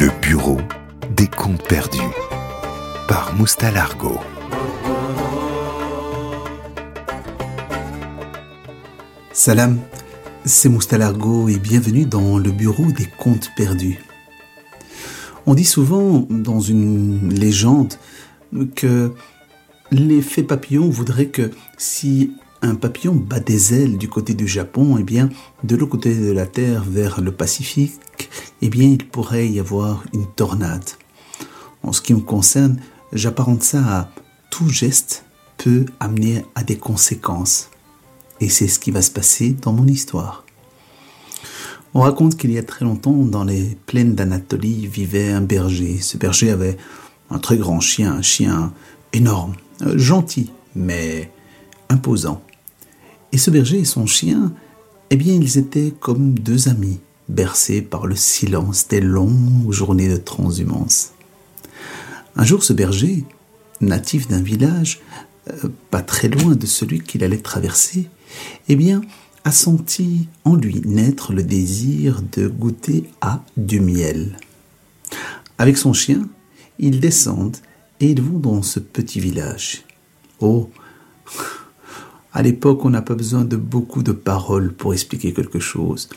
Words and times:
Le 0.00 0.10
bureau 0.20 0.58
des 1.16 1.28
contes 1.28 1.62
perdus 1.68 2.00
par 3.06 3.32
Moustalargo. 3.36 4.18
Salam, 9.32 9.78
c'est 10.44 10.68
Moustalargo 10.68 11.48
et 11.48 11.58
bienvenue 11.58 12.06
dans 12.06 12.38
le 12.38 12.50
bureau 12.50 12.86
des 12.86 13.06
contes 13.06 13.50
perdus. 13.56 14.00
On 15.46 15.54
dit 15.54 15.64
souvent 15.64 16.26
dans 16.28 16.58
une 16.58 17.32
légende 17.32 17.94
que 18.74 19.12
l'effet 19.92 20.42
papillon 20.42 20.90
voudrait 20.90 21.26
que 21.26 21.52
si 21.78 22.32
un 22.64 22.74
papillon 22.74 23.14
bat 23.14 23.40
des 23.40 23.74
ailes 23.74 23.98
du 23.98 24.08
côté 24.08 24.34
du 24.34 24.48
Japon, 24.48 24.96
eh 24.98 25.02
bien, 25.02 25.28
de 25.62 25.76
l'autre 25.76 25.92
côté 25.92 26.14
de 26.14 26.32
la 26.32 26.46
Terre, 26.46 26.82
vers 26.84 27.20
le 27.20 27.30
Pacifique, 27.30 28.30
eh 28.62 28.68
bien, 28.68 28.88
il 28.88 29.06
pourrait 29.06 29.48
y 29.48 29.60
avoir 29.60 30.02
une 30.12 30.26
tornade. 30.26 30.88
En 31.82 31.92
ce 31.92 32.00
qui 32.00 32.14
me 32.14 32.20
concerne, 32.20 32.80
j'apparente 33.12 33.62
ça 33.62 33.80
à 33.86 34.10
tout 34.50 34.68
geste 34.68 35.24
peut 35.58 35.84
amener 36.00 36.44
à 36.54 36.64
des 36.64 36.76
conséquences. 36.76 37.70
Et 38.40 38.48
c'est 38.48 38.68
ce 38.68 38.78
qui 38.78 38.90
va 38.90 39.02
se 39.02 39.10
passer 39.10 39.50
dans 39.50 39.72
mon 39.72 39.86
histoire. 39.86 40.44
On 41.92 42.00
raconte 42.00 42.36
qu'il 42.36 42.50
y 42.50 42.58
a 42.58 42.62
très 42.62 42.84
longtemps, 42.84 43.12
dans 43.12 43.44
les 43.44 43.76
plaines 43.86 44.14
d'Anatolie, 44.14 44.86
vivait 44.86 45.30
un 45.30 45.42
berger. 45.42 46.00
Ce 46.00 46.16
berger 46.16 46.50
avait 46.50 46.76
un 47.30 47.38
très 47.38 47.56
grand 47.56 47.80
chien, 47.80 48.14
un 48.14 48.22
chien 48.22 48.72
énorme, 49.12 49.54
euh, 49.82 49.96
gentil, 49.96 50.50
mais 50.74 51.30
imposant. 51.88 52.42
Et 53.34 53.36
ce 53.36 53.50
berger 53.50 53.80
et 53.80 53.84
son 53.84 54.06
chien, 54.06 54.52
eh 55.10 55.16
bien, 55.16 55.34
ils 55.34 55.58
étaient 55.58 55.92
comme 55.98 56.38
deux 56.38 56.68
amis, 56.68 57.00
bercés 57.28 57.82
par 57.82 58.06
le 58.06 58.14
silence 58.14 58.86
des 58.86 59.00
longues 59.00 59.72
journées 59.72 60.08
de 60.08 60.18
transhumance. 60.18 61.10
Un 62.36 62.44
jour, 62.44 62.62
ce 62.62 62.72
berger, 62.72 63.24
natif 63.80 64.28
d'un 64.28 64.40
village, 64.40 65.00
euh, 65.50 65.68
pas 65.90 66.00
très 66.00 66.28
loin 66.28 66.54
de 66.54 66.64
celui 66.64 67.00
qu'il 67.00 67.24
allait 67.24 67.38
traverser, 67.38 68.08
eh 68.68 68.76
bien, 68.76 69.00
a 69.42 69.50
senti 69.50 70.28
en 70.44 70.54
lui 70.54 70.80
naître 70.84 71.32
le 71.32 71.42
désir 71.42 72.22
de 72.36 72.46
goûter 72.46 73.02
à 73.20 73.44
du 73.56 73.80
miel. 73.80 74.38
Avec 75.58 75.76
son 75.76 75.92
chien, 75.92 76.28
ils 76.78 77.00
descendent 77.00 77.56
et 77.98 78.12
ils 78.12 78.22
vont 78.22 78.38
dans 78.38 78.62
ce 78.62 78.78
petit 78.78 79.18
village. 79.18 79.82
Oh, 80.38 80.70
à 82.34 82.42
l'époque, 82.42 82.84
on 82.84 82.90
n'a 82.90 83.00
pas 83.00 83.14
besoin 83.14 83.44
de 83.44 83.56
beaucoup 83.56 84.02
de 84.02 84.10
paroles 84.10 84.72
pour 84.72 84.92
expliquer 84.92 85.32
quelque 85.32 85.60
chose. 85.60 86.08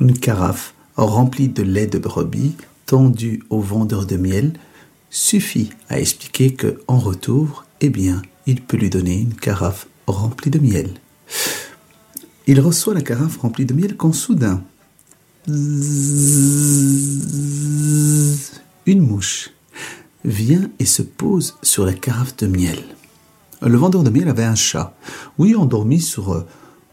Une 0.00 0.16
carafe 0.16 0.72
remplie 0.96 1.48
de 1.48 1.64
lait 1.64 1.88
de 1.88 1.98
brebis 1.98 2.54
tendue 2.86 3.42
au 3.50 3.60
vendeur 3.60 4.06
de 4.06 4.16
miel 4.16 4.52
suffit 5.10 5.70
à 5.88 5.98
expliquer 5.98 6.54
que, 6.54 6.80
en 6.86 6.98
retour, 6.98 7.64
eh 7.80 7.90
bien, 7.90 8.22
il 8.46 8.62
peut 8.62 8.76
lui 8.76 8.88
donner 8.88 9.18
une 9.18 9.34
carafe 9.34 9.88
remplie 10.06 10.52
de 10.52 10.60
miel. 10.60 10.90
Il 12.46 12.60
reçoit 12.60 12.94
la 12.94 13.02
carafe 13.02 13.38
remplie 13.38 13.66
de 13.66 13.74
miel 13.74 13.96
quand 13.96 14.12
soudain, 14.12 14.62
une 18.86 19.00
mouche 19.00 19.50
vient 20.24 20.70
et 20.78 20.84
se 20.84 21.02
pose 21.02 21.56
sur 21.62 21.84
la 21.84 21.94
carafe 21.94 22.36
de 22.36 22.46
miel. 22.46 22.78
Le 23.60 23.76
vendeur 23.76 24.04
de 24.04 24.10
miel 24.10 24.28
avait 24.28 24.44
un 24.44 24.54
chat, 24.54 24.96
oui, 25.36 25.56
endormi 25.56 26.00
sur 26.00 26.32
euh, 26.32 26.46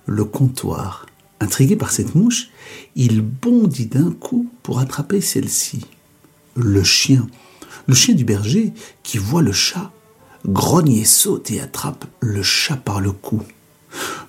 le 0.08 0.26
comptoir. 0.26 1.06
Intrigué 1.40 1.76
par 1.76 1.92
cette 1.92 2.16
mouche, 2.16 2.50
il 2.96 3.22
bondit 3.22 3.86
d'un 3.86 4.12
coup 4.12 4.50
pour 4.64 4.80
attraper 4.80 5.22
celle-ci. 5.22 5.86
Le 6.56 6.84
chien, 6.84 7.28
le 7.86 7.94
chien 7.94 8.16
du 8.16 8.26
berger, 8.26 8.74
qui 9.04 9.20
voit 9.20 9.44
le 9.44 9.52
chat, 9.52 9.92
grogne 10.48 10.94
et 10.94 11.06
saute 11.06 11.52
et 11.52 11.62
attrape 11.62 12.06
le 12.20 12.42
chat 12.42 12.78
par 12.78 13.00
le 13.00 13.12
cou. 13.12 13.44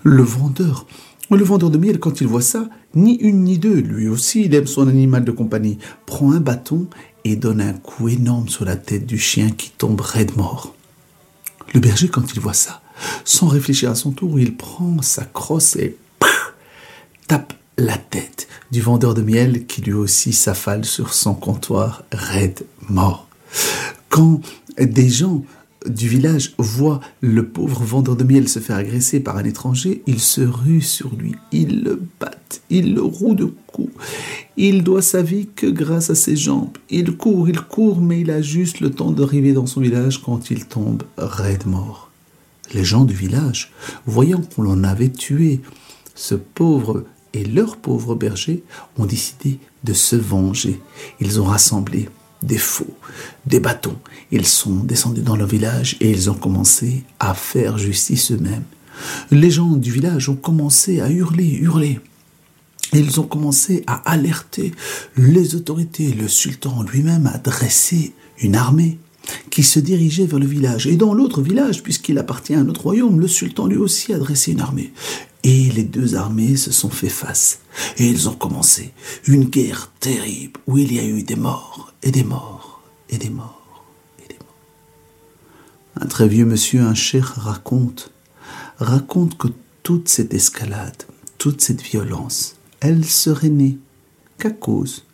Le 0.03 0.23
vendeur, 0.23 0.87
le 1.31 1.43
vendeur 1.43 1.71
de 1.71 1.79
miel, 1.79 1.99
quand 1.99 2.21
il 2.21 2.27
voit 2.27 2.43
ça, 2.43 2.69
ni 2.95 3.15
une 3.15 3.45
ni 3.45 3.59
deux, 3.59 3.81
lui 3.81 4.09
aussi 4.09 4.43
il 4.45 4.55
aime 4.55 4.67
son 4.67 4.89
animal 4.89 5.25
de 5.25 5.33
compagnie, 5.33 5.79
prend 6.05 6.33
un 6.33 6.41
bâton 6.41 6.87
et 7.25 7.37
donne 7.37 7.63
un 7.63 7.73
coup 7.73 8.09
énorme 8.09 8.49
sur 8.49 8.67
la 8.67 8.77
tête 8.77 9.07
du 9.07 9.19
chien 9.19 9.51
qui 9.51 9.71
tombe 9.71 10.03
raide 10.03 10.37
mort. 10.37 10.76
Le 11.75 11.81
berger, 11.81 12.09
quand 12.09 12.33
il 12.33 12.41
voit 12.41 12.55
ça, 12.55 12.81
sans 13.25 13.49
réfléchir 13.49 13.91
à 13.91 13.95
son 13.95 14.11
tour, 14.11 14.39
il 14.39 14.57
prend 14.57 15.03
sa 15.03 15.25
crosse 15.25 15.77
et 15.77 15.97
tape 17.27 17.53
la 17.79 17.99
tête 17.99 18.49
du 18.71 18.81
vendeur 18.81 19.15
de 19.15 19.23
miel 19.23 19.67
qui 19.67 19.83
lui 19.83 19.93
aussi 19.93 20.33
s'affale 20.33 20.85
sur 20.85 21.13
son 21.13 21.35
comptoir 21.35 22.05
raide 22.13 22.65
mort. 22.89 23.29
Quand 24.09 24.41
des 24.79 25.09
gens 25.09 25.45
du 25.89 26.09
village 26.09 26.55
voient 26.59 27.01
le 27.21 27.47
pauvre 27.47 27.83
vendeur 27.83 28.17
de 28.17 28.25
miel 28.25 28.49
se 28.49 28.59
faire 28.59 28.77
agresser 28.77 29.21
par 29.21 29.37
un 29.37 29.45
étranger, 29.45 30.03
ils 30.07 30.21
se 30.21 30.41
ruent 30.41 30.81
sur 30.81 31.15
lui, 31.15 31.35
ils 31.53 31.83
le 31.83 32.03
battent, 32.21 32.63
ils 32.71 32.95
le 32.95 33.03
rouent 33.03 33.35
de 33.35 33.53
coups. 33.67 33.93
Il 34.57 34.85
doit 34.85 35.03
sa 35.03 35.23
vie 35.23 35.49
que 35.55 35.67
grâce 35.67 36.11
à 36.11 36.15
ses 36.15 36.37
jambes. 36.37 36.77
Il 36.91 37.17
court, 37.17 37.49
il 37.49 37.61
court, 37.61 38.01
mais 38.01 38.21
il 38.21 38.31
a 38.31 38.43
juste 38.43 38.81
le 38.81 38.91
temps 38.91 39.11
d'arriver 39.11 39.53
dans 39.53 39.67
son 39.67 39.81
village 39.81 40.23
quand 40.23 40.51
il 40.51 40.67
tombe 40.67 41.03
raide 41.19 41.67
mort. 41.67 42.11
Les 42.75 42.85
gens 42.85 43.05
du 43.05 43.15
village, 43.15 43.73
voyant 44.07 44.41
qu'on 44.41 44.63
l'en 44.63 44.83
avait 44.83 45.11
tué, 45.11 45.61
ce 46.15 46.35
pauvre 46.35 47.05
et 47.33 47.45
leur 47.45 47.77
pauvre 47.77 48.15
berger 48.15 48.65
ont 48.99 49.07
décidé 49.07 49.59
de 49.85 49.93
se 49.93 50.17
venger. 50.17 50.81
Ils 51.21 51.41
ont 51.41 51.45
rassemblé 51.45 52.09
des 52.43 52.59
faux, 52.59 52.95
des 53.47 53.61
bâtons. 53.61 53.97
Ils 54.31 54.47
sont 54.47 54.77
descendus 54.77 55.23
dans 55.23 55.37
le 55.37 55.47
village 55.47 55.97
et 56.01 56.11
ils 56.11 56.31
ont 56.31 56.35
commencé 56.35 57.05
à 57.19 57.35
faire 57.35 57.79
justice 57.79 58.33
eux-mêmes. 58.33 58.65
Les 59.31 59.51
gens 59.51 59.71
du 59.71 59.91
village 59.91 60.29
ont 60.29 60.37
commencé 60.37 61.01
à 61.01 61.11
hurler, 61.11 61.49
hurler. 61.49 62.01
Ils 62.93 63.21
ont 63.21 63.27
commencé 63.27 63.83
à 63.87 63.97
alerter 64.11 64.73
les 65.17 65.55
autorités. 65.55 66.13
Le 66.13 66.29
sultan 66.29 66.83
lui-même 66.83 67.27
a 67.27 67.39
dressé 67.39 68.13
une 68.39 68.55
armée 68.55 68.99
qui 69.51 69.63
se 69.63 69.81
dirigeait 69.81 70.27
vers 70.27 70.39
le 70.39 70.47
village. 70.47 70.87
Et 70.87 70.97
dans 70.97 71.13
l'autre 71.13 71.43
village, 71.43 71.83
puisqu'il 71.83 72.19
appartient 72.19 72.55
à 72.55 72.63
notre 72.63 72.83
royaume, 72.83 73.21
le 73.21 73.29
sultan 73.29 73.67
lui 73.67 73.77
aussi 73.77 74.13
a 74.13 74.19
dressé 74.19 74.53
une 74.53 74.61
armée. 74.61 74.93
Et 75.49 75.71
les 75.71 75.85
deux 75.85 76.17
armées 76.17 76.57
se 76.57 76.73
sont 76.73 76.91
fait 76.91 77.09
face. 77.09 77.61
Et 77.99 78.09
ils 78.09 78.29
ont 78.29 78.35
commencé 78.35 78.93
une 79.29 79.45
guerre 79.45 79.93
terrible 80.01 80.59
où 80.67 80.77
il 80.77 80.93
y 80.93 80.99
a 80.99 81.05
eu 81.05 81.23
des 81.23 81.37
morts 81.37 81.95
et 82.03 82.11
des 82.11 82.25
morts 82.25 82.83
et 83.11 83.17
des 83.17 83.31
morts 83.31 83.85
et 84.19 84.27
des 84.27 84.39
morts. 84.41 86.01
Un 86.01 86.07
très 86.07 86.27
vieux 86.27 86.47
monsieur, 86.47 86.81
un 86.81 86.95
cher, 86.95 87.35
raconte, 87.37 88.11
raconte 88.79 89.39
que 89.39 89.47
toute 89.85 90.09
cette 90.09 90.35
escalade, 90.35 91.05
toute 91.39 91.61
cette 91.61 91.81
violence, 91.81 92.57
elle 92.81 93.05
serait 93.05 93.49
née 93.49 93.79
qu'à 94.39 94.51
cause 94.51 95.05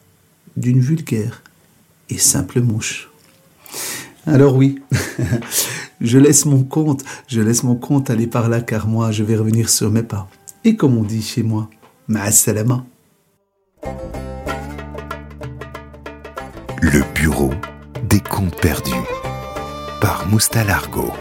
d'une 0.56 0.80
vulgaire 0.80 1.42
et 2.08 2.16
simple 2.16 2.62
mouche. 2.62 3.11
Alors 4.26 4.54
oui, 4.54 4.80
je 6.00 6.18
laisse 6.18 6.44
mon 6.44 6.62
compte, 6.62 7.02
je 7.26 7.40
laisse 7.40 7.64
mon 7.64 7.74
compte 7.74 8.08
aller 8.08 8.28
par 8.28 8.48
là 8.48 8.60
car 8.60 8.86
moi 8.86 9.10
je 9.10 9.24
vais 9.24 9.36
revenir 9.36 9.68
sur 9.68 9.90
mes 9.90 10.04
pas. 10.04 10.28
Et 10.64 10.76
comme 10.76 10.96
on 10.96 11.02
dit 11.02 11.22
chez 11.22 11.42
moi, 11.42 11.68
ma'assalama. 12.06 12.84
Le 16.80 17.02
bureau 17.14 17.50
des 18.08 18.20
comptes 18.20 18.60
perdus 18.60 18.92
par 20.00 20.28
Moustalargo. 20.28 21.12